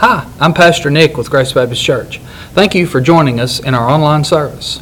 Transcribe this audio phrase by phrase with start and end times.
[0.00, 2.20] Hi, I'm Pastor Nick with Grace Baptist Church.
[2.54, 4.80] Thank you for joining us in our online service.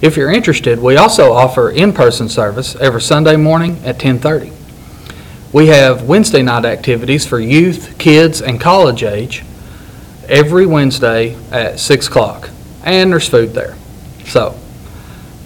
[0.00, 4.52] If you're interested, we also offer in-person service every Sunday morning at 10:30.
[5.52, 9.42] We have Wednesday night activities for youth, kids, and college age
[10.28, 12.48] every Wednesday at 6 o'clock,
[12.84, 13.74] and there's food there.
[14.26, 14.54] So,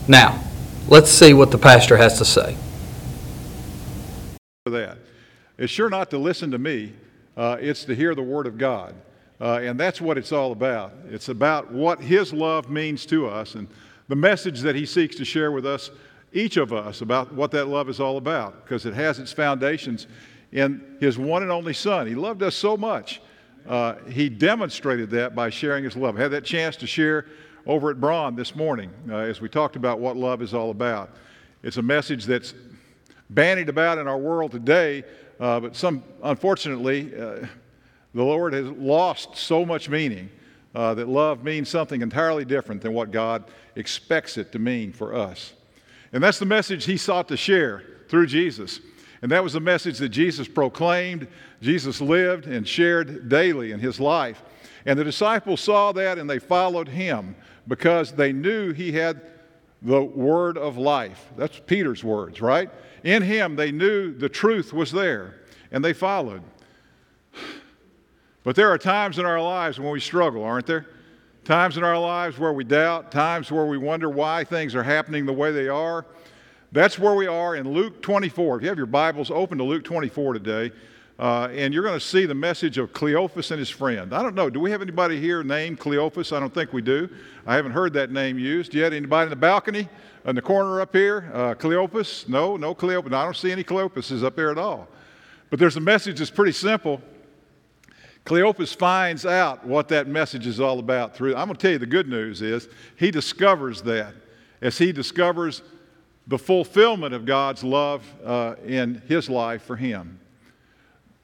[0.06, 0.44] now,
[0.88, 2.54] let's see what the pastor has to say.
[4.64, 4.98] for that.
[5.56, 6.92] It's sure not to listen to me,
[7.34, 8.94] uh, it's to hear the Word of God.
[9.41, 10.93] Uh, and that's what it's all about.
[11.08, 13.68] It's about what His love means to us and
[14.08, 15.90] the message that He seeks to share with us,
[16.32, 20.07] each of us, about what that love is all about, because it has its foundations
[20.53, 22.07] in His one and only Son.
[22.07, 23.21] He loved us so much.
[23.68, 26.16] Uh, he demonstrated that by sharing His love.
[26.16, 27.27] I had that chance to share
[27.66, 31.11] over at Braun this morning uh, as we talked about what love is all about.
[31.63, 32.55] It's a message that's
[33.30, 35.03] bandied about in our world today,
[35.41, 37.47] uh, but some, unfortunately, uh,
[38.16, 40.30] the Lord has lost so much meaning
[40.74, 45.14] uh, that love means something entirely different than what God expects it to mean for
[45.14, 45.52] us.
[46.14, 48.80] And that's the message he sought to share through Jesus.
[49.20, 51.28] And that was the message that Jesus proclaimed,
[51.60, 54.42] Jesus lived and shared daily in his life.
[54.86, 57.36] And the disciples saw that and they followed him
[57.69, 59.20] because they knew he had
[59.82, 61.30] the word of life.
[61.36, 62.70] That's Peter's words, right?
[63.04, 65.34] In him, they knew the truth was there
[65.70, 66.41] and they followed.
[68.47, 70.86] But there are times in our lives when we struggle, aren't there?
[71.42, 75.27] Times in our lives where we doubt, times where we wonder why things are happening
[75.27, 76.06] the way they are.
[76.70, 78.58] That's where we are in Luke 24.
[78.58, 80.70] If you have your Bibles, open to Luke 24 today,
[81.19, 84.14] uh, and you're going to see the message of Cleophas and his friend.
[84.14, 86.33] I don't know, do we have anybody here named Cleophas?
[86.33, 87.08] I don't think we do.
[87.48, 88.92] I haven't heard that name used yet.
[88.92, 89.88] Anybody in the balcony,
[90.25, 91.33] in the corner up here?
[91.34, 92.28] Uh, Cleophas?
[92.28, 93.12] No, no Cleophas.
[93.12, 94.86] I don't see any Cleophases up there at all.
[95.50, 97.03] But there's a message that's pretty simple.
[98.27, 101.36] Cleopas finds out what that message is all about through.
[101.36, 104.14] I'm going to tell you the good news is he discovers that
[104.60, 105.62] as he discovers
[106.26, 110.19] the fulfillment of God's love uh, in his life for him.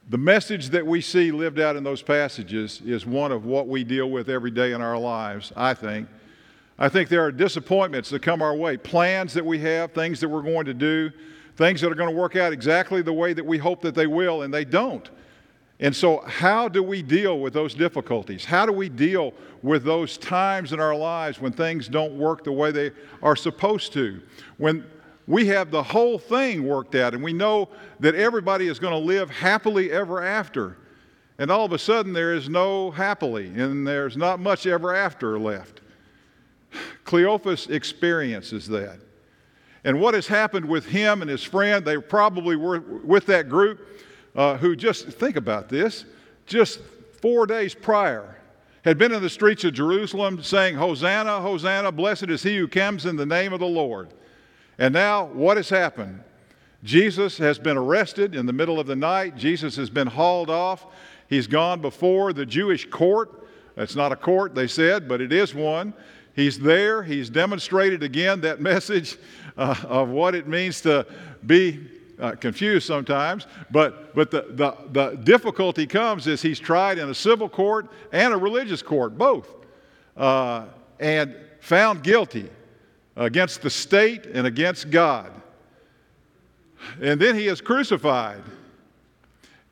[0.09, 3.83] The message that we see lived out in those passages is one of what we
[3.83, 6.07] deal with every day in our lives, I think.
[6.79, 10.29] I think there are disappointments that come our way, plans that we have, things that
[10.29, 11.11] we're going to do,
[11.57, 14.07] things that are going to work out exactly the way that we hope that they
[14.07, 15.09] will, and they don't.
[15.79, 18.45] And so, how do we deal with those difficulties?
[18.45, 22.51] How do we deal with those times in our lives when things don't work the
[22.51, 22.91] way they
[23.21, 24.21] are supposed to?
[24.57, 24.85] When
[25.27, 27.69] we have the whole thing worked out and we know
[27.99, 30.77] that everybody is going to live happily ever after.
[31.39, 35.39] And all of a sudden, there is no happily and there's not much ever after
[35.39, 35.81] left.
[37.03, 38.99] Cleophas experiences that.
[39.85, 43.79] And what has happened with him and his friend, they probably were with that group
[44.35, 46.05] uh, who just, think about this,
[46.45, 46.79] just
[47.21, 48.35] four days prior
[48.83, 53.05] had been in the streets of Jerusalem saying, Hosanna, Hosanna, blessed is he who comes
[53.05, 54.09] in the name of the Lord.
[54.77, 56.21] And now, what has happened?
[56.83, 59.37] Jesus has been arrested in the middle of the night.
[59.37, 60.85] Jesus has been hauled off.
[61.29, 63.47] He's gone before the Jewish court.
[63.77, 65.93] It's not a court, they said, but it is one.
[66.35, 67.03] He's there.
[67.03, 69.17] He's demonstrated again that message
[69.57, 71.07] uh, of what it means to
[71.45, 71.87] be
[72.23, 77.13] uh, confused sometimes, but, but the, the, the difficulty comes is he's tried in a
[77.13, 79.53] civil court and a religious court, both,
[80.15, 80.65] uh,
[81.01, 82.49] and found guilty
[83.17, 85.33] against the state and against God.
[87.01, 88.43] And then he is crucified.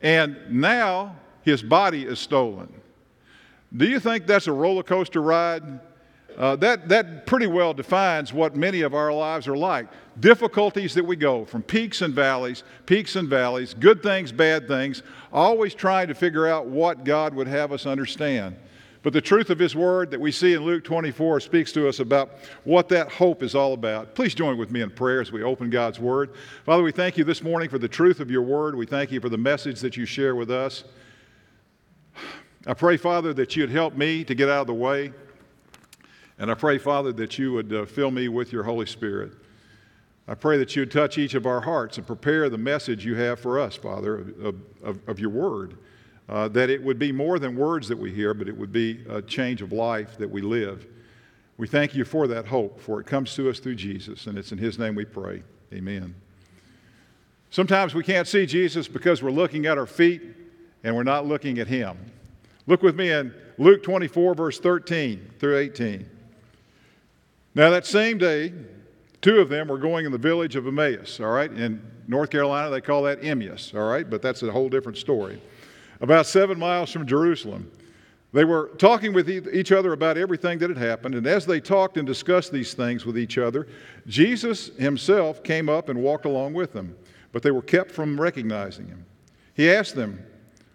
[0.02, 2.72] And now his body is stolen.
[3.76, 5.64] Do you think that's a roller coaster ride?
[6.38, 9.88] Uh, that, that pretty well defines what many of our lives are like.
[10.20, 15.04] Difficulties that we go from peaks and valleys, peaks and valleys, good things, bad things,
[15.32, 18.56] always trying to figure out what God would have us understand.
[19.04, 22.00] But the truth of His Word that we see in Luke 24 speaks to us
[22.00, 22.32] about
[22.66, 24.14] what that hope is all about.
[24.14, 26.36] Please join with me in prayer as we open God's Word.
[26.66, 28.76] Father, we thank you this morning for the truth of your Word.
[28.76, 30.84] We thank you for the message that you share with us.
[32.68, 35.14] I pray, Father, that you'd help me to get out of the way.
[36.42, 39.34] And I pray, Father, that you would uh, fill me with your Holy Spirit.
[40.28, 43.14] I pray that you would touch each of our hearts and prepare the message you
[43.14, 45.78] have for us, Father, of, of, of your word.
[46.28, 49.06] Uh, that it would be more than words that we hear, but it would be
[49.08, 50.88] a change of life that we live.
[51.58, 54.52] We thank you for that hope, for it comes to us through Jesus, and it's
[54.52, 55.44] in his name we pray.
[55.72, 56.16] Amen.
[57.52, 60.24] Sometimes we can't see Jesus because we're looking at our feet
[60.84, 62.00] and we're not looking at him.
[62.66, 66.10] Look with me in Luke 24, verse 13 through 18.
[67.54, 68.54] Now, that same day,
[69.22, 71.52] two of them were going in the village of Emmaus, all right?
[71.52, 74.10] In North Carolina, they call that Emmaus, all right?
[74.10, 75.42] But that's a whole different story.
[76.00, 77.70] About seven miles from Jerusalem.
[78.34, 81.98] They were talking with each other about everything that had happened, and as they talked
[81.98, 83.68] and discussed these things with each other,
[84.08, 86.96] Jesus himself came up and walked along with them,
[87.34, 89.06] but they were kept from recognizing him.
[89.54, 90.26] He asked them,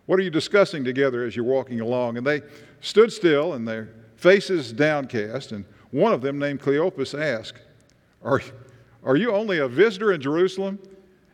[0.04, 2.18] What are you discussing together as you're walking along?
[2.18, 2.42] And they
[2.82, 5.64] stood still and their faces downcast, and
[5.96, 7.60] one of them, named Cleopas, asked,
[8.22, 8.42] Are,
[9.02, 10.78] are you only a visitor in Jerusalem,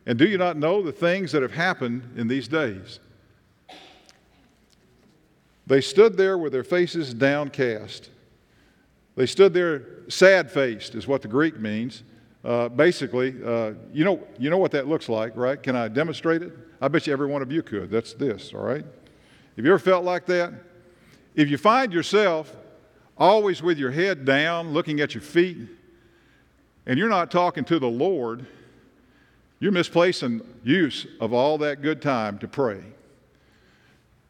[0.06, 3.00] and do you not know the things that have happened in these days?
[5.66, 8.10] They stood there with their faces downcast.
[9.16, 12.04] They stood there sad faced, is what the Greek means.
[12.44, 15.62] Uh, basically, uh, you, know, you know what that looks like, right?
[15.62, 16.52] Can I demonstrate it?
[16.80, 17.90] I bet you every one of you could.
[17.90, 18.84] That's this, all right?
[19.56, 20.52] Have you ever felt like that?
[21.34, 22.54] If you find yourself
[23.16, 25.58] always with your head down, looking at your feet,
[26.86, 28.46] and you're not talking to the Lord,
[29.60, 32.82] you're misplacing use of all that good time to pray.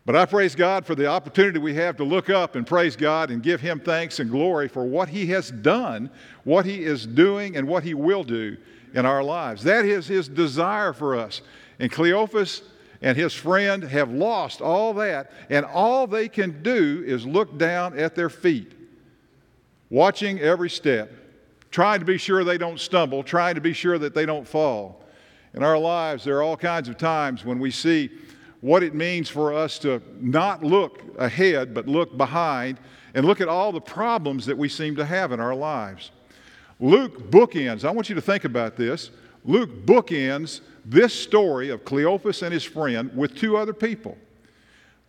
[0.04, 3.30] But I praise God for the opportunity we have to look up and praise God
[3.30, 6.10] and give Him thanks and glory for what He has done,
[6.44, 8.56] what He is doing, and what He will do
[8.94, 9.62] in our lives.
[9.62, 11.40] That is His desire for us.
[11.78, 12.62] And Cleophas
[13.02, 17.98] and his friend have lost all that, and all they can do is look down
[17.98, 18.72] at their feet,
[19.90, 21.12] watching every step,
[21.70, 25.04] trying to be sure they don't stumble, trying to be sure that they don't fall.
[25.54, 28.10] In our lives, there are all kinds of times when we see
[28.60, 32.78] what it means for us to not look ahead, but look behind
[33.14, 36.12] and look at all the problems that we seem to have in our lives.
[36.78, 39.10] Luke bookends, I want you to think about this.
[39.44, 44.16] Luke bookends this story of Cleophas and his friend with two other people.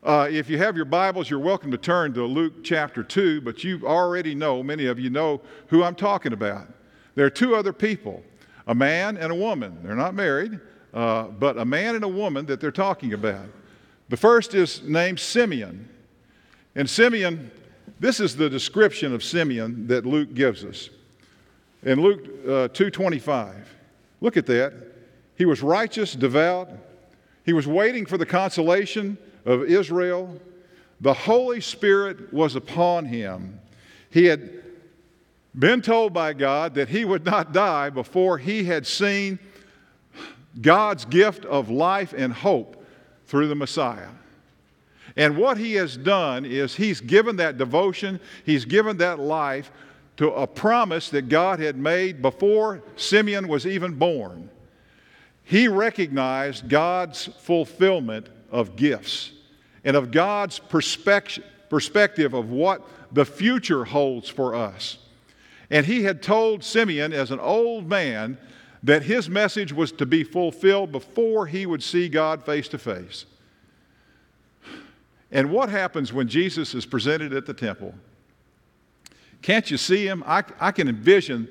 [0.03, 3.63] Uh, if you have your Bibles, you're welcome to turn to Luke chapter 2, but
[3.63, 6.67] you already know, many of you know who I'm talking about.
[7.15, 8.21] There are two other people,
[8.67, 9.79] a man and a woman.
[9.81, 10.59] They're not married,
[10.93, 13.45] uh, but a man and a woman that they're talking about.
[14.09, 15.87] The first is named Simeon.
[16.75, 17.49] And Simeon,
[17.99, 20.89] this is the description of Simeon that Luke gives us.
[21.83, 23.53] In Luke uh, 2:25,
[24.23, 24.73] look at that.
[25.35, 26.69] He was righteous, devout.
[27.45, 30.39] He was waiting for the consolation of Israel.
[31.01, 33.59] The Holy Spirit was upon him.
[34.09, 34.63] He had
[35.57, 39.37] been told by God that he would not die before he had seen
[40.61, 42.83] God's gift of life and hope
[43.27, 44.09] through the Messiah.
[45.17, 49.69] And what he has done is he's given that devotion, he's given that life
[50.17, 54.49] to a promise that God had made before Simeon was even born.
[55.43, 59.31] He recognized God's fulfillment of gifts
[59.83, 64.97] and of God's perspective of what the future holds for us.
[65.69, 68.37] And he had told Simeon, as an old man,
[68.83, 73.25] that his message was to be fulfilled before he would see God face to face.
[75.31, 77.95] And what happens when Jesus is presented at the temple?
[79.43, 80.23] Can't you see him?
[80.25, 81.47] I, I can envision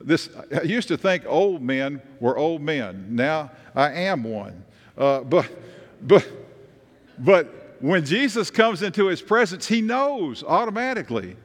[0.00, 0.30] this.
[0.56, 3.08] I used to think old men were old men.
[3.10, 4.64] Now I am one.
[4.96, 5.50] Uh, but,
[6.00, 6.26] but,
[7.18, 11.36] but when Jesus comes into his presence, he knows automatically.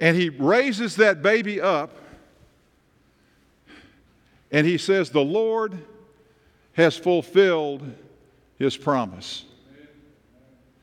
[0.00, 1.94] And he raises that baby up
[4.50, 5.76] and he says, The Lord
[6.72, 7.82] has fulfilled
[8.58, 9.44] his promise.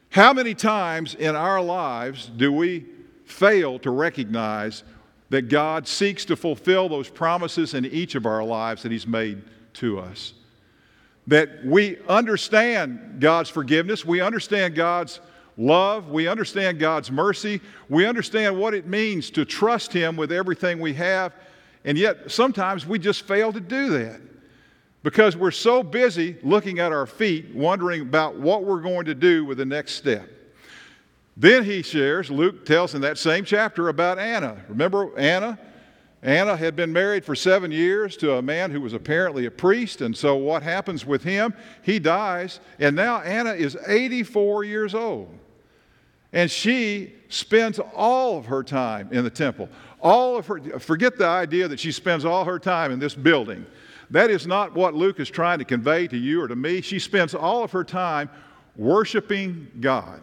[0.10, 2.86] How many times in our lives do we
[3.28, 4.84] fail to recognize
[5.30, 9.42] that God seeks to fulfill those promises in each of our lives that He's made
[9.74, 10.34] to us?
[11.28, 15.20] That we understand God's forgiveness, we understand God's
[15.58, 20.80] love, we understand God's mercy, we understand what it means to trust Him with everything
[20.80, 21.34] we have
[21.88, 24.20] and yet, sometimes we just fail to do that
[25.04, 29.46] because we're so busy looking at our feet, wondering about what we're going to do
[29.46, 30.30] with the next step.
[31.40, 34.58] Then he shares, Luke tells in that same chapter about Anna.
[34.68, 35.60] Remember Anna?
[36.24, 40.02] Anna had been married for seven years to a man who was apparently a priest,
[40.02, 41.54] and so what happens with him?
[41.84, 45.30] He dies, and now Anna is 84 years old.
[46.34, 49.70] And she spends all of her time in the temple.
[50.02, 53.64] All of her, forget the idea that she spends all her time in this building.
[54.10, 56.82] That is not what Luke is trying to convey to you or to me.
[56.82, 58.30] She spends all of her time
[58.76, 60.20] worshiping God.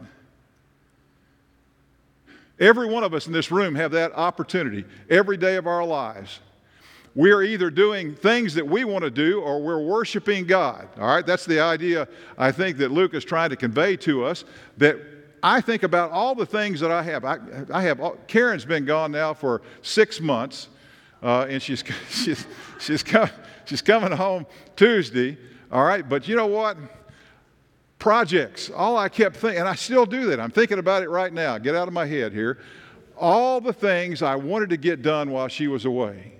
[2.64, 6.40] Every one of us in this room have that opportunity every day of our lives.
[7.14, 10.88] We are either doing things that we want to do or we're worshiping God.
[10.98, 14.44] All right, that's the idea I think that Luke is trying to convey to us
[14.78, 14.96] that
[15.42, 17.26] I think about all the things that I have.
[17.26, 17.38] I,
[17.70, 20.68] I have Karen's been gone now for six months,
[21.22, 22.46] uh, and she's, she's,
[22.80, 23.28] she's, come,
[23.66, 25.36] she's coming home Tuesday.
[25.70, 26.78] All right, but you know what?
[28.04, 28.68] Projects.
[28.68, 30.38] All I kept thinking, and I still do that.
[30.38, 31.56] I'm thinking about it right now.
[31.56, 32.58] Get out of my head here.
[33.16, 36.34] All the things I wanted to get done while she was away.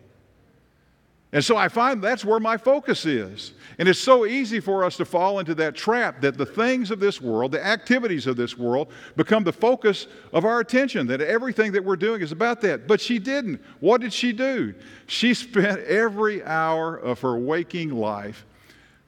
[1.33, 3.55] And so I find that's where my focus is.
[3.79, 7.01] And it's so easy for us to fall into that trap that the things of
[7.01, 11.73] this world, the activities of this world, become the focus of our attention, that everything
[11.73, 12.87] that we're doing is about that.
[12.87, 13.59] But she didn't.
[13.81, 14.75] What did she do?
[15.07, 18.45] She spent every hour of her waking life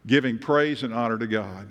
[0.07, 1.69] giving praise and honor to God.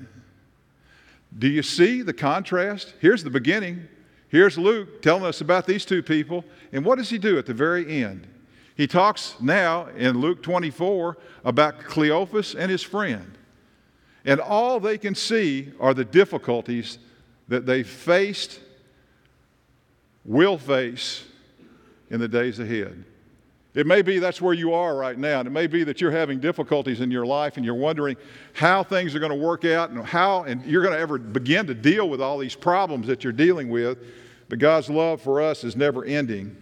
[1.37, 2.93] Do you see the contrast?
[2.99, 3.87] Here's the beginning.
[4.29, 6.45] Here's Luke telling us about these two people.
[6.71, 8.27] And what does he do at the very end?
[8.75, 13.37] He talks now in Luke 24 about Cleophas and his friend.
[14.25, 16.97] And all they can see are the difficulties
[17.47, 18.59] that they faced,
[20.25, 21.23] will face
[22.09, 23.05] in the days ahead.
[23.75, 26.11] It may be that's where you are right now, and it may be that you're
[26.11, 28.15] having difficulties in your life and you're wondering
[28.53, 31.67] how things are going to work out and how and you're going to ever begin
[31.67, 33.97] to deal with all these problems that you're dealing with.
[34.47, 36.55] But God's love for us is never ending.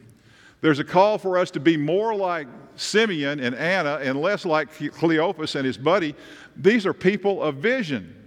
[0.62, 4.72] There's a call for us to be more like Simeon and Anna and less like
[4.72, 6.15] Cleophas and his buddy.
[6.55, 8.23] These are people of vision.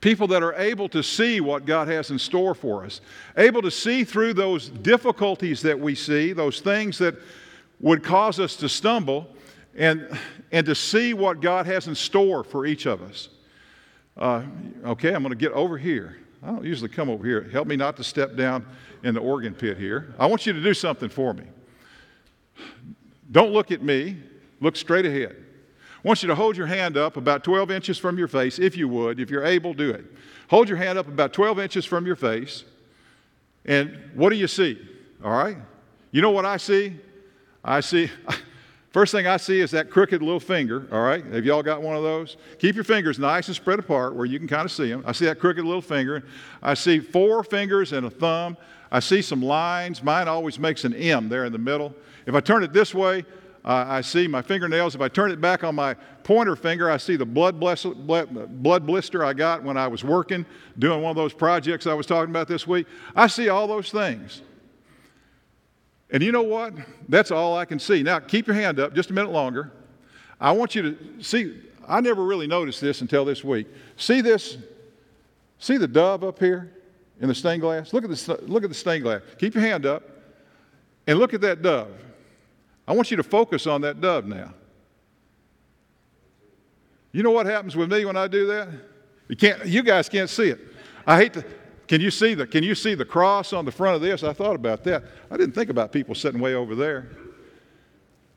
[0.00, 3.00] People that are able to see what God has in store for us,
[3.36, 7.16] able to see through those difficulties that we see, those things that
[7.80, 9.28] would cause us to stumble,
[9.76, 10.18] and,
[10.52, 13.28] and to see what God has in store for each of us.
[14.16, 14.42] Uh,
[14.84, 16.16] okay, I'm going to get over here.
[16.42, 17.42] I don't usually come over here.
[17.52, 18.66] Help me not to step down
[19.02, 20.14] in the organ pit here.
[20.18, 21.44] I want you to do something for me.
[23.30, 24.16] Don't look at me,
[24.60, 25.36] look straight ahead.
[26.02, 28.74] I want you to hold your hand up about 12 inches from your face, if
[28.74, 29.20] you would.
[29.20, 30.04] If you're able, do it.
[30.48, 32.64] Hold your hand up about 12 inches from your face.
[33.66, 34.80] And what do you see?
[35.22, 35.58] All right?
[36.10, 36.96] You know what I see?
[37.62, 38.10] I see,
[38.92, 40.88] first thing I see is that crooked little finger.
[40.90, 41.22] All right?
[41.26, 42.38] Have y'all got one of those?
[42.58, 45.04] Keep your fingers nice and spread apart where you can kind of see them.
[45.06, 46.24] I see that crooked little finger.
[46.62, 48.56] I see four fingers and a thumb.
[48.90, 50.02] I see some lines.
[50.02, 51.94] Mine always makes an M there in the middle.
[52.24, 53.26] If I turn it this way,
[53.64, 54.94] uh, I see my fingernails.
[54.94, 58.86] If I turn it back on my pointer finger, I see the blood, bless, blood
[58.86, 60.46] blister I got when I was working,
[60.78, 62.86] doing one of those projects I was talking about this week.
[63.14, 64.42] I see all those things.
[66.10, 66.74] And you know what?
[67.08, 68.02] That's all I can see.
[68.02, 69.70] Now, keep your hand up just a minute longer.
[70.40, 73.68] I want you to see, I never really noticed this until this week.
[73.96, 74.56] See this?
[75.58, 76.72] See the dove up here?
[77.20, 77.92] in the stained glass?
[77.92, 79.20] Look at the, look at the stained glass.
[79.38, 80.02] Keep your hand up
[81.06, 81.92] and look at that dove.
[82.90, 84.52] I want you to focus on that dove now.
[87.12, 88.68] You know what happens with me when I do that?
[89.28, 90.58] You can't you guys can't see it.
[91.06, 91.44] I hate to
[91.86, 94.24] can you see the can you see the cross on the front of this?
[94.24, 95.04] I thought about that.
[95.30, 97.10] I didn't think about people sitting way over there.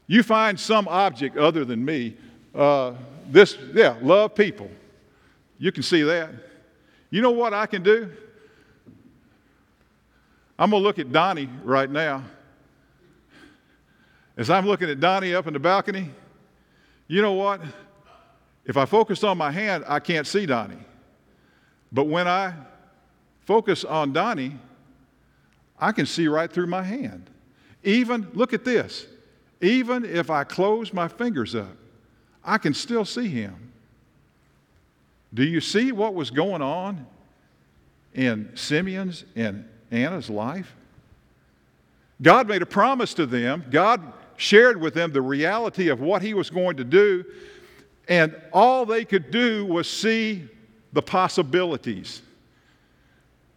[0.06, 2.16] You find some object other than me.
[2.54, 2.94] Uh,
[3.32, 4.70] this, yeah, love people.
[5.58, 6.30] You can see that.
[7.10, 8.12] You know what I can do?
[10.60, 12.24] I'm to look at Donnie right now.
[14.38, 16.10] As I'm looking at Donnie up in the balcony,
[17.08, 17.62] you know what?
[18.66, 20.84] If I focus on my hand, I can't see Donnie.
[21.92, 22.54] But when I
[23.42, 24.58] focus on Donnie,
[25.80, 27.30] I can see right through my hand.
[27.84, 29.06] Even, look at this,
[29.62, 31.76] even if I close my fingers up,
[32.44, 33.72] I can still see him.
[35.34, 37.06] Do you see what was going on
[38.14, 40.76] in Simeon's and Anna's life.
[42.22, 43.66] God made a promise to them.
[43.70, 44.02] God
[44.38, 47.26] shared with them the reality of what He was going to do,
[48.08, 50.48] and all they could do was see
[50.92, 52.22] the possibilities.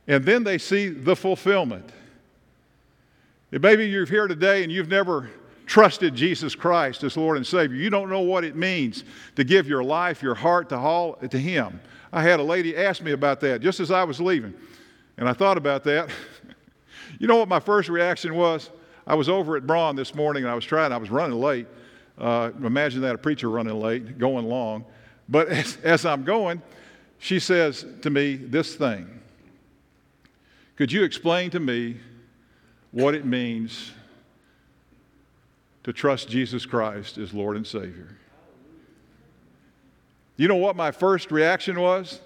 [0.07, 1.91] And then they see the fulfillment.
[3.51, 5.31] maybe you're here today and you've never
[5.67, 7.77] trusted Jesus Christ as Lord and Savior.
[7.77, 9.05] You don't know what it means
[9.35, 11.81] to give your life, your heart to, all, to Him.
[12.13, 14.55] I had a lady ask me about that just as I was leaving.
[15.19, 16.09] And I thought about that.
[17.19, 18.71] you know what my first reaction was?
[19.07, 21.67] I was over at Braun this morning and I was trying, I was running late.
[22.19, 24.85] Uh, imagine that a preacher running late, going long.
[25.29, 26.61] But as, as I'm going,
[27.19, 29.09] she says to me this thing
[30.77, 31.97] Could you explain to me
[32.91, 33.93] what it means
[35.85, 38.17] to trust Jesus Christ as Lord and Savior?
[40.37, 42.21] You know what my first reaction was?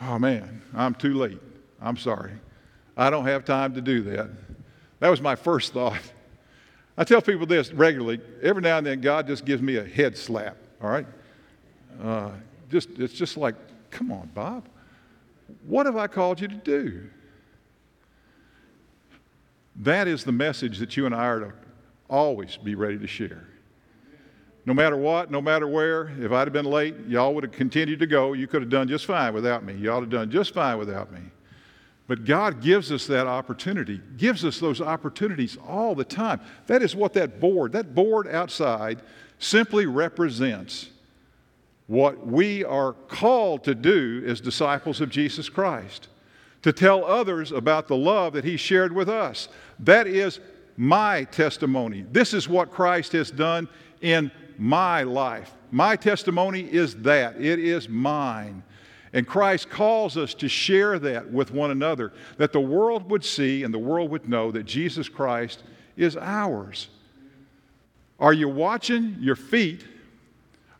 [0.00, 1.40] Oh man, I'm too late.
[1.80, 2.32] I'm sorry.
[2.96, 4.30] I don't have time to do that.
[5.02, 6.00] That was my first thought.
[6.96, 8.20] I tell people this regularly.
[8.40, 11.06] Every now and then, God just gives me a head slap, all right?
[12.00, 12.30] Uh,
[12.70, 13.56] just, it's just like,
[13.90, 14.68] come on, Bob.
[15.66, 17.10] What have I called you to do?
[19.74, 21.52] That is the message that you and I are to
[22.08, 23.48] always be ready to share.
[24.66, 27.98] no matter what, no matter where, if I'd have been late, y'all would have continued
[27.98, 28.34] to go.
[28.34, 29.74] You could have done just fine without me.
[29.74, 31.22] Y'all have done just fine without me.
[32.08, 36.40] But God gives us that opportunity, gives us those opportunities all the time.
[36.66, 39.00] That is what that board, that board outside,
[39.38, 40.90] simply represents
[41.86, 46.08] what we are called to do as disciples of Jesus Christ
[46.62, 49.48] to tell others about the love that He shared with us.
[49.80, 50.40] That is
[50.76, 52.06] my testimony.
[52.10, 53.68] This is what Christ has done
[54.00, 55.52] in my life.
[55.70, 58.62] My testimony is that, it is mine.
[59.12, 63.62] And Christ calls us to share that with one another, that the world would see
[63.62, 65.62] and the world would know that Jesus Christ
[65.96, 66.88] is ours.
[68.18, 69.84] Are you watching your feet?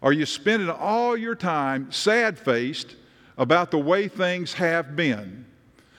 [0.02, 2.96] Are you spending all your time sad faced
[3.36, 5.44] about the way things have been,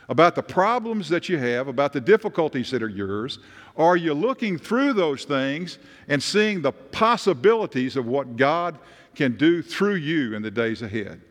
[0.09, 3.39] about the problems that you have, about the difficulties that are yours?
[3.77, 8.79] Are you looking through those things and seeing the possibilities of what God
[9.15, 11.21] can do through you in the days ahead?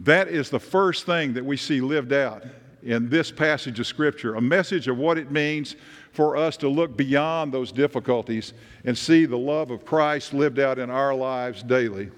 [0.00, 2.44] That is the first thing that we see lived out
[2.82, 5.74] in this passage of Scripture a message of what it means
[6.12, 8.52] for us to look beyond those difficulties
[8.84, 12.10] and see the love of Christ lived out in our lives daily.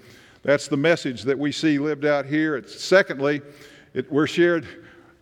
[0.43, 2.55] That's the message that we see lived out here.
[2.55, 3.41] It's, secondly,
[3.93, 4.67] it, we're shared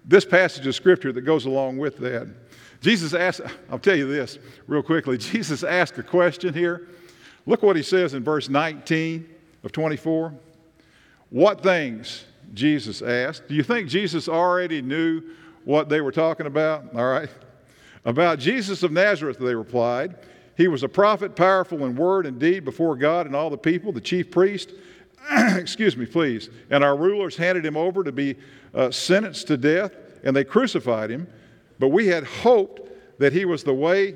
[0.05, 2.27] this passage of Scripture that goes along with that.
[2.81, 4.37] Jesus asked, I'll tell you this
[4.67, 5.17] real quickly.
[5.17, 6.87] Jesus asked a question here.
[7.45, 9.27] Look what he says in verse 19
[9.63, 10.33] of 24.
[11.29, 13.47] What things Jesus asked.
[13.47, 15.21] Do you think Jesus already knew
[15.65, 16.95] what they were talking about?
[16.95, 17.29] All right.
[18.05, 20.15] About Jesus of Nazareth, they replied.
[20.57, 23.91] He was a prophet, powerful in word and deed before God and all the people,
[23.91, 24.73] the chief priest.
[25.31, 26.49] excuse me, please.
[26.69, 28.35] And our rulers handed him over to be
[28.73, 31.27] uh, sentenced to death, and they crucified him.
[31.77, 32.81] But we had hoped
[33.19, 34.15] that he was the way,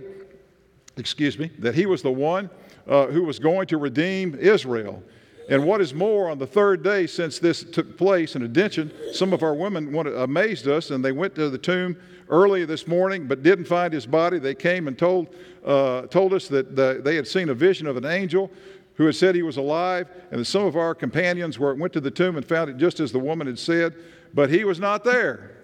[0.97, 2.49] excuse me, that he was the one
[2.87, 5.03] uh, who was going to redeem Israel.
[5.49, 9.33] And what is more, on the third day since this took place, in addition, some
[9.33, 11.97] of our women amazed us, and they went to the tomb
[12.29, 14.39] early this morning but didn't find his body.
[14.39, 17.97] They came and told, uh, told us that the, they had seen a vision of
[17.97, 18.49] an angel
[18.95, 21.99] who had said he was alive, and that some of our companions were, went to
[21.99, 23.95] the tomb and found it just as the woman had said,
[24.33, 25.57] but he was not there.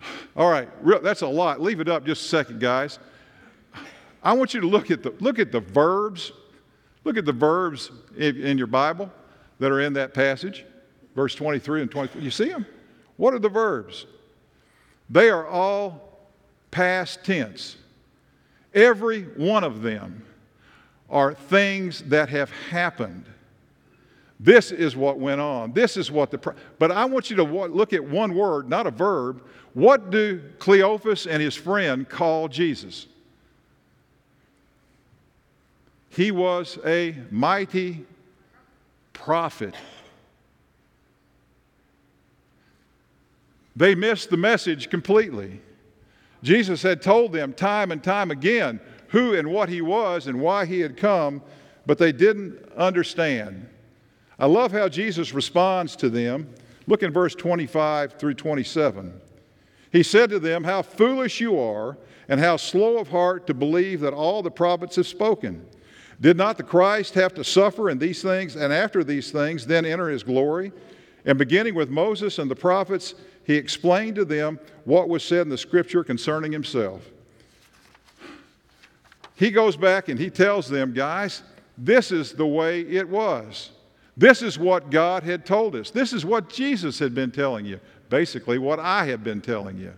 [0.36, 0.68] All right,
[1.02, 1.60] that's a lot.
[1.60, 2.98] Leave it up just a second, guys.
[4.22, 6.32] I want you to look at the, look at the verbs
[7.04, 9.10] Look at the verbs in your Bible
[9.58, 10.64] that are in that passage,
[11.14, 12.20] verse 23 and 24.
[12.20, 12.66] You see them?
[13.16, 14.06] What are the verbs?
[15.10, 16.18] They are all
[16.70, 17.76] past tense.
[18.74, 20.24] Every one of them
[21.10, 23.26] are things that have happened.
[24.40, 25.72] This is what went on.
[25.72, 26.54] This is what the.
[26.78, 29.44] But I want you to look at one word, not a verb.
[29.74, 33.06] What do Cleophas and his friend call Jesus?
[36.14, 38.04] He was a mighty
[39.14, 39.74] prophet.
[43.74, 45.62] They missed the message completely.
[46.42, 50.66] Jesus had told them time and time again who and what he was and why
[50.66, 51.40] he had come,
[51.86, 53.68] but they didn't understand.
[54.38, 56.52] I love how Jesus responds to them.
[56.86, 59.18] Look in verse 25 through 27.
[59.92, 61.96] He said to them, How foolish you are,
[62.28, 65.64] and how slow of heart to believe that all the prophets have spoken.
[66.22, 69.84] Did not the Christ have to suffer in these things and after these things then
[69.84, 70.70] enter his glory?
[71.24, 75.48] And beginning with Moses and the prophets, he explained to them what was said in
[75.48, 77.02] the scripture concerning himself.
[79.34, 81.42] He goes back and he tells them, guys,
[81.76, 83.72] this is the way it was.
[84.16, 85.90] This is what God had told us.
[85.90, 87.80] This is what Jesus had been telling you.
[88.10, 89.92] Basically, what I have been telling you.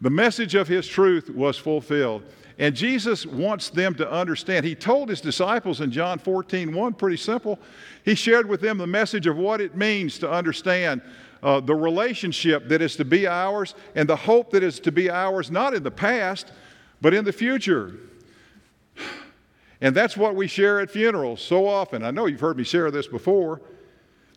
[0.00, 2.24] The message of his truth was fulfilled.
[2.58, 4.64] And Jesus wants them to understand.
[4.64, 7.58] He told his disciples in John 14, 1, pretty simple.
[8.04, 11.02] He shared with them the message of what it means to understand
[11.42, 15.10] uh, the relationship that is to be ours and the hope that is to be
[15.10, 16.52] ours, not in the past,
[17.00, 17.96] but in the future.
[19.80, 22.04] And that's what we share at funerals so often.
[22.04, 23.60] I know you've heard me share this before.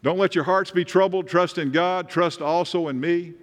[0.01, 1.27] Don't let your hearts be troubled.
[1.27, 2.09] Trust in God.
[2.09, 3.33] Trust also in me.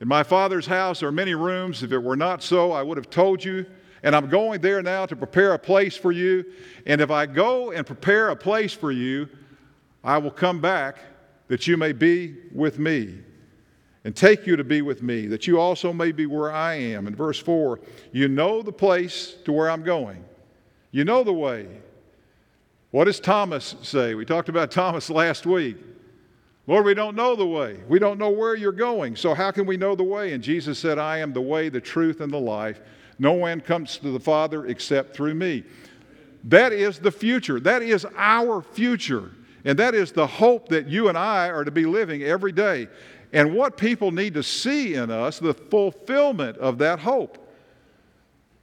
[0.00, 1.82] In my Father's house are many rooms.
[1.82, 3.66] If it were not so, I would have told you
[4.02, 6.44] and I'm going there now to prepare a place for you.
[6.86, 9.28] And if I go and prepare a place for you,
[10.02, 10.96] I will come back
[11.48, 13.18] that you may be with me
[14.04, 17.06] and take you to be with me, that you also may be where I am.
[17.06, 17.80] In verse 4,
[18.12, 20.24] you know the place to where I'm going,
[20.90, 21.68] you know the way.
[22.92, 24.14] What does Thomas say?
[24.14, 25.76] We talked about Thomas last week.
[26.66, 27.80] Lord, we don't know the way.
[27.88, 29.16] We don't know where you're going.
[29.16, 30.34] So, how can we know the way?
[30.34, 32.80] And Jesus said, I am the way, the truth, and the life.
[33.20, 35.62] No one comes to the Father except through me.
[36.44, 37.60] That is the future.
[37.60, 39.30] That is our future.
[39.66, 42.88] And that is the hope that you and I are to be living every day.
[43.34, 47.36] And what people need to see in us, the fulfillment of that hope.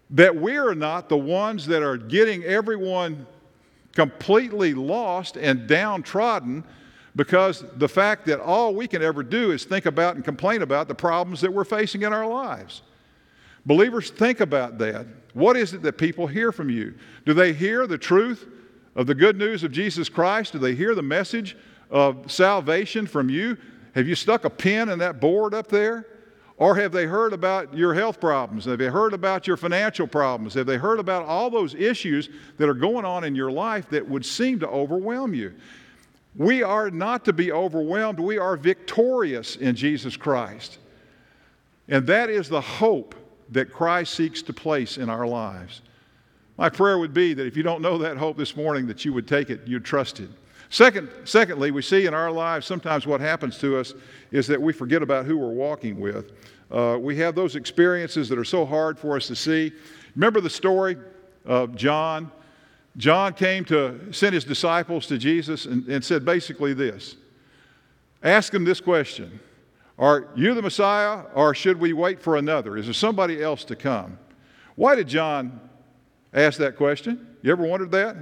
[0.10, 3.28] That we are not the ones that are getting everyone
[3.93, 6.63] completely lost and downtrodden
[7.15, 10.88] because the fact that all we can ever do is think about and complain about
[10.88, 12.82] the problems that we're facing in our lives.
[13.67, 15.06] Believers, think about that.
[15.34, 16.95] What is it that people hear from you?
[17.25, 18.47] Do they hear the truth
[18.95, 20.53] of the good news of Jesus Christ?
[20.53, 21.58] Do they hear the message
[21.91, 23.58] of salvation from you?
[23.93, 26.08] Have you stuck a pin in that board up there?
[26.56, 28.63] Or have they heard about your health problems?
[28.65, 30.53] Have they heard about your financial problems?
[30.53, 34.08] Have they heard about all those issues that are going on in your life that
[34.08, 35.53] would seem to overwhelm you?
[36.36, 38.19] We are not to be overwhelmed.
[38.19, 40.77] We are victorious in Jesus Christ.
[41.89, 43.13] And that is the hope
[43.52, 45.82] that Christ seeks to place in our lives.
[46.58, 49.14] My prayer would be that if you don't know that hope this morning, that you
[49.14, 50.30] would take it, you'd trust it.
[50.70, 53.94] Second, secondly, we see in our lives sometimes what happens to us
[54.32, 56.32] is that we forget about who we're walking with.
[56.70, 59.72] Uh, we have those experiences that are so hard for us to see.
[60.16, 60.98] Remember the story
[61.46, 62.30] of John?
[62.98, 67.16] John came to send his disciples to Jesus and, and said basically this
[68.24, 69.40] Ask him this question
[69.98, 72.78] Are you the Messiah, or should we wait for another?
[72.78, 74.20] Is there somebody else to come?
[74.76, 75.60] Why did John
[76.34, 77.36] ask that question?
[77.42, 78.16] You ever wondered that?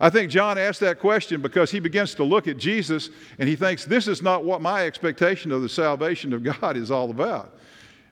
[0.00, 3.56] I think John asked that question because he begins to look at Jesus and he
[3.56, 7.58] thinks, this is not what my expectation of the salvation of God is all about.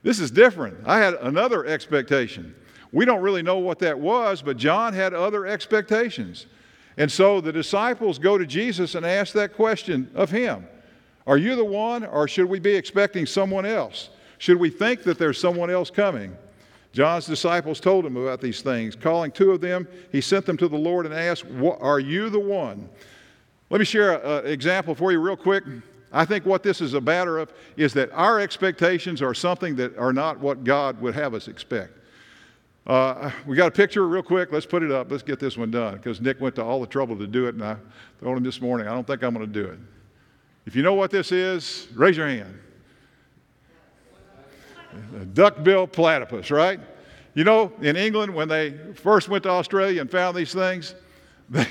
[0.03, 0.77] This is different.
[0.85, 2.53] I had another expectation.
[2.91, 6.45] We don't really know what that was, but John had other expectations.
[6.97, 10.67] And so the disciples go to Jesus and ask that question of him
[11.29, 14.09] Are you the one, or should we be expecting someone else?
[14.39, 16.35] Should we think that there's someone else coming?
[16.91, 18.95] John's disciples told him about these things.
[18.95, 21.45] Calling two of them, he sent them to the Lord and asked,
[21.81, 22.89] Are you the one?
[23.69, 25.63] Let me share an example for you, real quick.
[26.11, 29.95] I think what this is a matter of is that our expectations are something that
[29.99, 31.93] are not what God would have us expect.
[32.87, 34.51] Uh, we got a picture real quick.
[34.51, 35.11] Let's put it up.
[35.11, 37.53] Let's get this one done because Nick went to all the trouble to do it,
[37.53, 37.75] and I
[38.19, 39.77] told him this morning, I don't think I'm going to do it.
[40.65, 42.59] If you know what this is, raise your hand.
[45.19, 46.79] A duck-billed platypus, right?
[47.33, 50.95] You know, in England, when they first went to Australia and found these things,
[51.49, 51.67] they,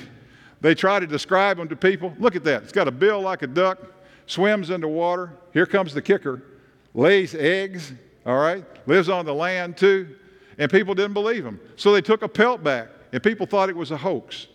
[0.61, 2.15] they try to describe them to people.
[2.19, 2.63] Look at that.
[2.63, 3.79] It's got a bill like a duck,
[4.27, 5.33] swims in the water.
[5.53, 6.43] Here comes the kicker.
[6.95, 7.93] Lays eggs,
[8.25, 8.65] all right?
[8.87, 10.17] Lives on the land too.
[10.59, 11.61] And people didn't believe them.
[11.77, 14.49] So they took a pelt back, and people thought it was a hoax.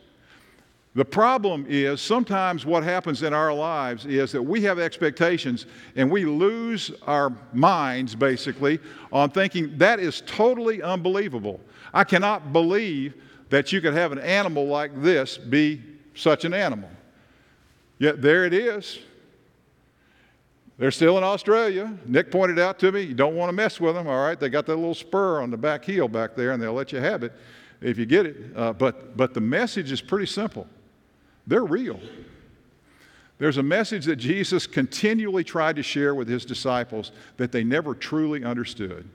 [0.96, 6.12] The problem is sometimes what happens in our lives is that we have expectations and
[6.12, 8.80] we lose our minds basically
[9.12, 11.60] on thinking that is totally unbelievable.
[11.96, 13.16] I cannot believe
[13.50, 15.82] that you could have an animal like this be
[16.14, 16.90] such an animal.
[17.98, 19.00] Yet there it is.
[20.78, 21.92] They're still in Australia.
[22.06, 24.40] Nick pointed out to me, you don't want to mess with them, all right?
[24.40, 27.00] They got that little spur on the back heel back there and they'll let you
[27.00, 27.34] have it
[27.82, 28.38] if you get it.
[28.56, 30.68] Uh, but, but the message is pretty simple.
[31.48, 32.00] They're real.
[33.38, 37.94] There's a message that Jesus continually tried to share with his disciples that they never
[37.94, 39.10] truly understood.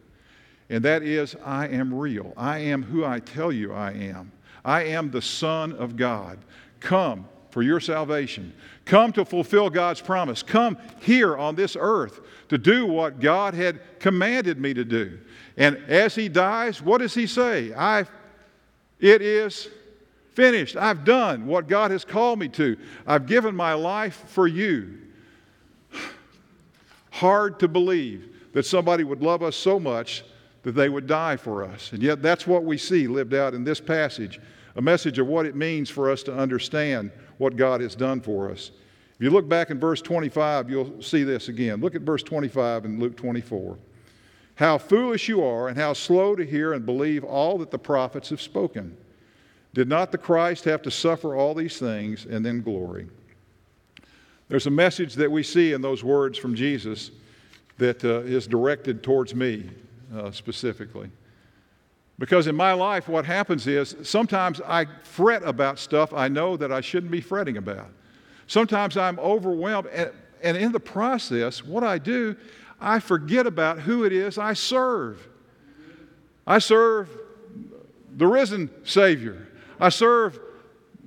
[0.68, 2.34] And that is, I am real.
[2.36, 4.32] I am who I tell you I am.
[4.64, 6.38] I am the Son of God.
[6.80, 8.52] Come for your salvation.
[8.84, 10.42] Come to fulfill God's promise.
[10.42, 15.18] Come here on this earth to do what God had commanded me to do.
[15.56, 17.72] And as he dies, what does he say?
[17.74, 18.04] I,
[19.00, 19.68] it is
[20.38, 20.76] finished.
[20.76, 22.76] I've done what God has called me to.
[23.08, 24.98] I've given my life for you.
[27.10, 30.22] Hard to believe that somebody would love us so much
[30.62, 31.90] that they would die for us.
[31.90, 34.40] And yet, that's what we see lived out in this passage
[34.76, 38.48] a message of what it means for us to understand what God has done for
[38.48, 38.70] us.
[39.16, 41.80] If you look back in verse 25, you'll see this again.
[41.80, 43.76] Look at verse 25 in Luke 24.
[44.54, 48.30] How foolish you are, and how slow to hear and believe all that the prophets
[48.30, 48.96] have spoken.
[49.74, 53.06] Did not the Christ have to suffer all these things and then glory?
[54.48, 57.10] There's a message that we see in those words from Jesus
[57.76, 59.68] that uh, is directed towards me
[60.14, 61.10] uh, specifically.
[62.18, 66.72] Because in my life, what happens is sometimes I fret about stuff I know that
[66.72, 67.90] I shouldn't be fretting about.
[68.48, 70.10] Sometimes I'm overwhelmed, and,
[70.42, 72.34] and in the process, what I do,
[72.80, 75.28] I forget about who it is I serve.
[76.46, 77.10] I serve
[78.16, 79.47] the risen Savior.
[79.80, 80.38] I serve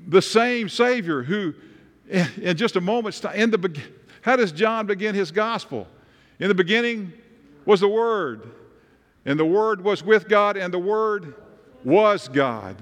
[0.07, 1.53] the same Savior who,
[2.09, 3.79] in just a moment's time, in the,
[4.21, 5.87] how does John begin his gospel?
[6.39, 7.13] In the beginning
[7.65, 8.49] was the Word,
[9.25, 11.35] and the Word was with God, and the Word
[11.83, 12.77] was God.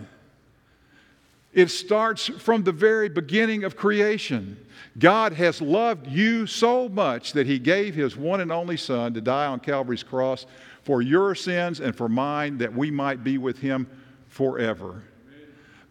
[1.52, 4.58] It starts from the very beginning of creation.
[4.98, 9.22] God has loved you so much that He gave His one and only Son to
[9.22, 10.46] die on Calvary's cross
[10.84, 13.88] for your sins and for mine, that we might be with Him
[14.28, 15.04] forever.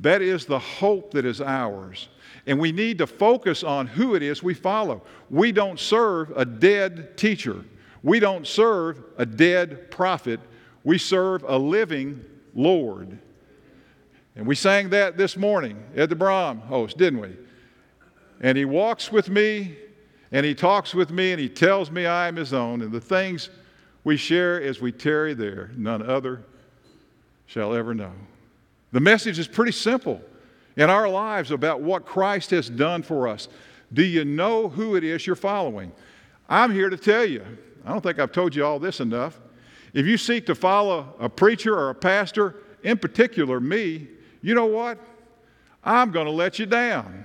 [0.01, 2.09] That is the hope that is ours.
[2.47, 5.03] And we need to focus on who it is we follow.
[5.29, 7.65] We don't serve a dead teacher,
[8.03, 10.41] we don't serve a dead prophet.
[10.85, 13.19] We serve a living Lord.
[14.37, 17.37] And we sang that this morning at the Brahm host, didn't we?
[18.41, 19.77] And he walks with me,
[20.31, 22.83] and he talks with me, and he tells me I am his own.
[22.83, 23.51] And the things
[24.05, 26.45] we share as we tarry there, none other
[27.47, 28.13] shall ever know.
[28.93, 30.21] The message is pretty simple
[30.77, 33.49] in our lives about what Christ has done for us.
[33.93, 35.93] Do you know who it is you're following?
[36.49, 37.45] I'm here to tell you.
[37.85, 39.41] I don't think I've told you all this enough.
[39.95, 44.09] If you seek to follow a preacher or a pastor, in particular me,
[44.43, 44.99] you know what?
[45.83, 47.25] I'm going to let you down.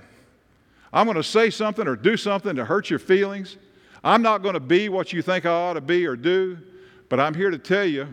[0.92, 3.56] I'm going to say something or do something to hurt your feelings.
[4.02, 6.58] I'm not going to be what you think I ought to be or do,
[7.08, 8.08] but I'm here to tell you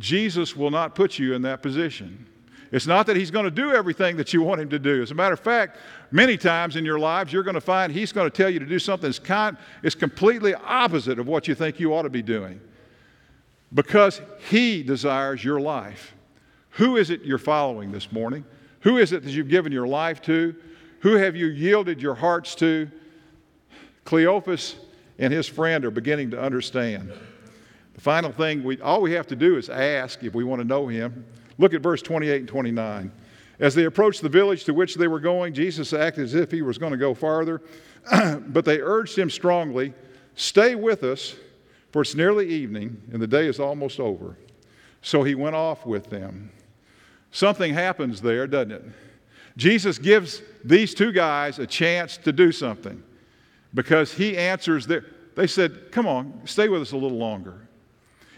[0.00, 2.26] Jesus will not put you in that position.
[2.72, 5.02] It's not that He's going to do everything that you want Him to do.
[5.02, 5.76] As a matter of fact,
[6.10, 8.66] many times in your lives, you're going to find He's going to tell you to
[8.66, 9.56] do something that's kind,
[9.98, 12.60] completely opposite of what you think you ought to be doing
[13.74, 16.14] because He desires your life.
[16.70, 18.44] Who is it you're following this morning?
[18.80, 20.54] Who is it that you've given your life to?
[21.00, 22.90] Who have you yielded your hearts to?
[24.04, 24.76] Cleophas
[25.18, 27.12] and his friend are beginning to understand.
[28.00, 30.86] Final thing, we, all we have to do is ask if we want to know
[30.86, 31.26] him.
[31.58, 33.12] Look at verse 28 and 29.
[33.58, 36.62] As they approached the village to which they were going, Jesus acted as if he
[36.62, 37.60] was going to go farther,
[38.48, 39.92] but they urged him strongly,
[40.34, 41.34] Stay with us,
[41.90, 44.38] for it's nearly evening, and the day is almost over.
[45.02, 46.50] So he went off with them.
[47.32, 48.84] Something happens there, doesn't it?
[49.58, 53.02] Jesus gives these two guys a chance to do something
[53.74, 55.04] because he answers their.
[55.34, 57.66] They said, Come on, stay with us a little longer.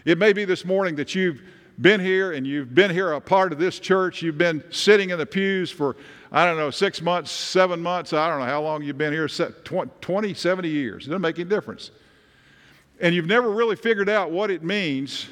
[0.05, 1.41] It may be this morning that you've
[1.79, 4.21] been here and you've been here a part of this church.
[4.21, 5.95] You've been sitting in the pews for,
[6.31, 8.13] I don't know, six months, seven months.
[8.13, 11.05] I don't know how long you've been here 20, 70 years.
[11.05, 11.91] It doesn't make any difference.
[12.99, 15.27] And you've never really figured out what it means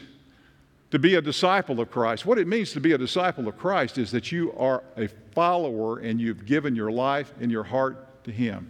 [0.91, 2.25] to be a disciple of Christ.
[2.25, 5.99] What it means to be a disciple of Christ is that you are a follower
[5.99, 8.69] and you've given your life and your heart to Him.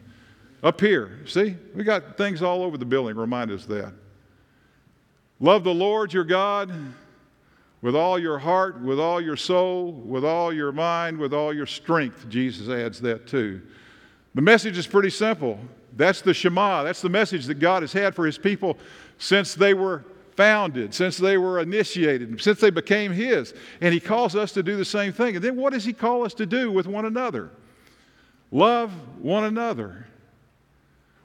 [0.64, 3.94] Up here, see, we got things all over the building remind us that.
[5.42, 6.72] Love the Lord your God
[7.82, 11.66] with all your heart, with all your soul, with all your mind, with all your
[11.66, 12.30] strength.
[12.30, 13.60] Jesus adds that too.
[14.36, 15.60] The message is pretty simple.
[15.98, 16.84] That's the Shema.
[16.84, 18.78] That's the message that God has had for His people
[19.18, 20.06] since they were
[20.38, 23.56] founded, since they were initiated, since they became His.
[23.82, 25.36] And He calls us to do the same thing.
[25.36, 27.50] And then what does He call us to do with one another?
[28.52, 30.06] Love one another.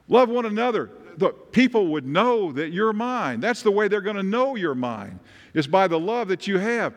[0.07, 0.89] Love one another.
[1.17, 3.39] The people would know that you're mine.
[3.39, 5.19] That's the way they're going to know you're mine,
[5.53, 6.93] is by the love that you have.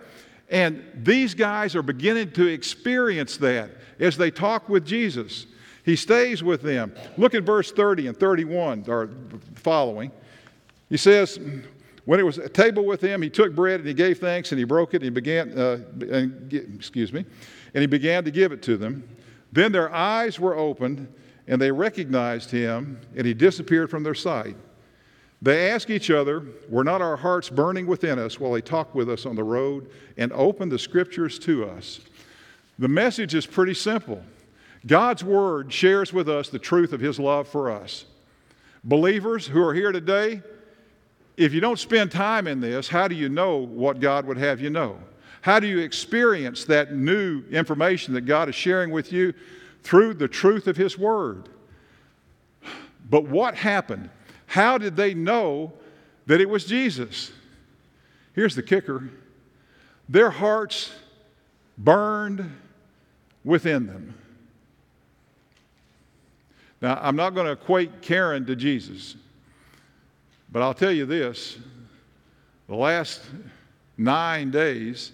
[0.50, 5.46] And these guys are beginning to experience that as they talk with Jesus.
[5.84, 6.94] He stays with them.
[7.16, 9.10] Look at verse 30 and 31, or
[9.54, 10.10] following.
[10.88, 11.38] He says,
[12.04, 14.58] when it was a table with him, he took bread and he gave thanks and
[14.58, 17.24] he broke it and he began, uh, and, excuse me,
[17.74, 19.08] and he began to give it to them.
[19.52, 21.12] Then their eyes were opened
[21.50, 24.56] and they recognized him and he disappeared from their sight.
[25.42, 29.10] They asked each other, Were not our hearts burning within us while he talked with
[29.10, 32.00] us on the road and opened the scriptures to us?
[32.78, 34.22] The message is pretty simple.
[34.86, 38.04] God's word shares with us the truth of his love for us.
[38.84, 40.42] Believers who are here today,
[41.36, 44.60] if you don't spend time in this, how do you know what God would have
[44.60, 44.98] you know?
[45.42, 49.34] How do you experience that new information that God is sharing with you
[49.82, 51.48] through the truth of His Word?
[53.08, 54.10] But what happened?
[54.46, 55.72] How did they know
[56.26, 57.32] that it was Jesus?
[58.34, 59.10] Here's the kicker
[60.08, 60.92] their hearts
[61.78, 62.52] burned
[63.44, 64.14] within them.
[66.82, 69.16] Now, I'm not going to equate Karen to Jesus.
[70.50, 71.58] But I'll tell you this
[72.68, 73.22] the last
[73.96, 75.12] nine days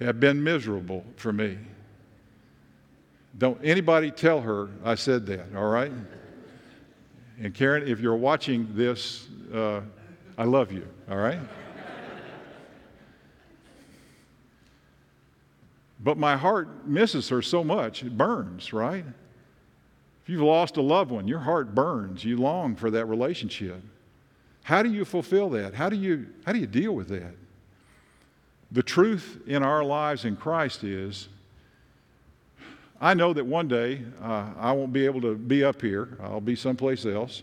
[0.00, 1.58] have been miserable for me.
[3.38, 5.92] Don't anybody tell her I said that, all right?
[7.40, 9.82] And Karen, if you're watching this, uh,
[10.38, 11.40] I love you, all right?
[16.00, 19.04] but my heart misses her so much, it burns, right?
[20.22, 22.24] If you've lost a loved one, your heart burns.
[22.24, 23.80] You long for that relationship.
[24.64, 25.74] How do you fulfill that?
[25.74, 27.32] How do you, how do you deal with that?
[28.72, 31.28] The truth in our lives in Christ is
[33.00, 36.16] I know that one day uh, I won't be able to be up here.
[36.22, 37.42] I'll be someplace else.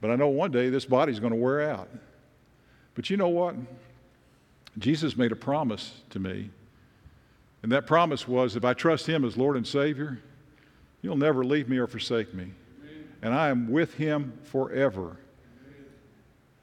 [0.00, 1.88] But I know one day this body's going to wear out.
[2.94, 3.54] But you know what?
[4.78, 6.50] Jesus made a promise to me.
[7.62, 10.18] And that promise was if I trust Him as Lord and Savior,
[11.02, 12.52] He'll never leave me or forsake me.
[13.22, 15.16] And I am with Him forever.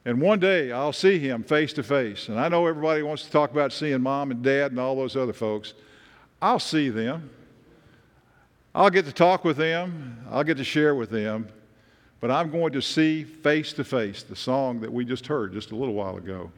[0.05, 2.29] And one day I'll see Him face to face.
[2.29, 5.15] And I know everybody wants to talk about seeing mom and dad and all those
[5.15, 5.73] other folks.
[6.41, 7.29] I'll see them.
[8.77, 11.49] I'll get to talk with them, I'll get to share with them,
[12.19, 15.71] but I'm going to see face to face the song that we just heard just
[15.71, 16.51] a little while ago.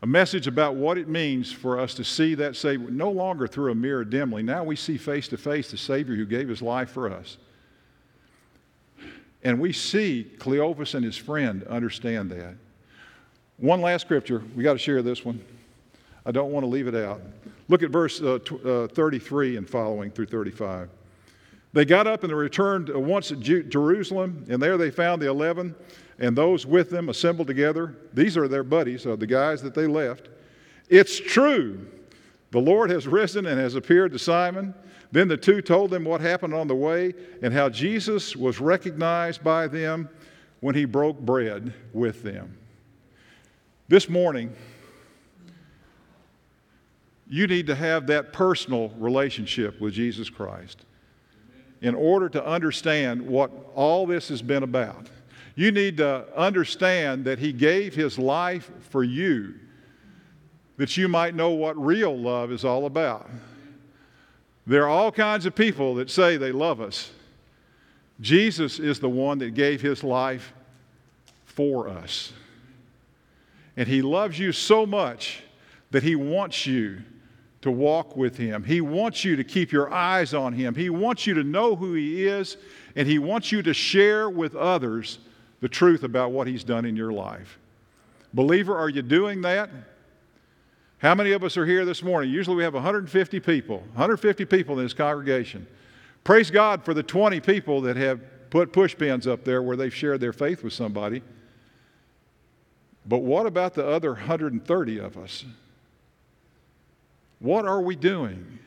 [0.00, 3.72] A message about what it means for us to see that Savior no longer through
[3.72, 4.42] a mirror dimly.
[4.42, 7.36] Now we see face to face the Savior who gave his life for us.
[9.42, 12.54] And we see Cleophas and his friend understand that.
[13.58, 14.42] One last scripture.
[14.54, 15.44] We got to share this one.
[16.24, 17.20] I don't want to leave it out.
[17.68, 20.88] Look at verse uh, tw- uh, 33 and following through 35.
[21.72, 25.28] They got up and they returned once to Ju- Jerusalem, and there they found the
[25.28, 25.74] eleven
[26.18, 27.94] and those with them assembled together.
[28.14, 30.28] These are their buddies, uh, the guys that they left.
[30.88, 31.86] It's true.
[32.52, 34.72] The Lord has risen and has appeared to Simon.
[35.12, 39.42] Then the two told them what happened on the way and how Jesus was recognized
[39.44, 40.08] by them
[40.60, 42.56] when he broke bread with them.
[43.88, 44.54] This morning,
[47.28, 50.84] you need to have that personal relationship with Jesus Christ
[51.80, 55.08] in order to understand what all this has been about.
[55.54, 59.54] You need to understand that He gave His life for you,
[60.76, 63.28] that you might know what real love is all about.
[64.66, 67.10] There are all kinds of people that say they love us.
[68.20, 70.52] Jesus is the one that gave His life
[71.44, 72.32] for us.
[73.76, 75.42] And He loves you so much
[75.90, 77.02] that He wants you
[77.66, 78.62] to walk with Him.
[78.62, 80.76] He wants you to keep your eyes on Him.
[80.76, 82.56] He wants you to know who He is,
[82.94, 85.18] and He wants you to share with others
[85.60, 87.58] the truth about what He's done in your life.
[88.32, 89.68] Believer, are you doing that?
[90.98, 92.30] How many of us are here this morning?
[92.30, 95.66] Usually we have 150 people, 150 people in this congregation.
[96.22, 99.92] Praise God for the 20 people that have put push pins up there where they've
[99.92, 101.20] shared their faith with somebody.
[103.04, 105.44] But what about the other 130 of us?
[107.38, 108.58] What are we doing?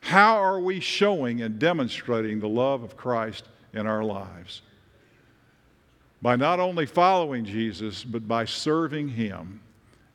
[0.00, 3.44] How are we showing and demonstrating the love of Christ
[3.74, 4.62] in our lives?
[6.22, 9.60] By not only following Jesus, but by serving Him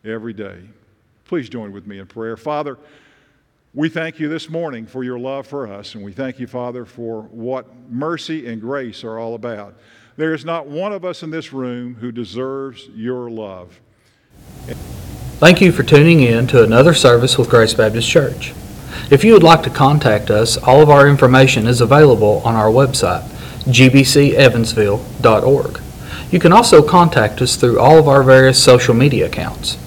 [0.04, 0.60] every day.
[1.26, 2.36] Please join with me in prayer.
[2.36, 2.78] Father,
[3.74, 6.86] we thank you this morning for your love for us, and we thank you, Father,
[6.86, 9.76] for what mercy and grace are all about.
[10.16, 13.80] There is not one of us in this room who deserves your love.
[15.44, 18.54] Thank you for tuning in to another service with Grace Baptist Church.
[19.12, 22.70] If you would like to contact us, all of our information is available on our
[22.70, 23.28] website,
[23.66, 25.82] gbcevansville.org.
[26.32, 29.78] You can also contact us through all of our various social media accounts.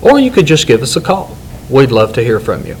[0.00, 1.36] Or you could just give us a call.
[1.68, 2.76] We'd love to hear from you.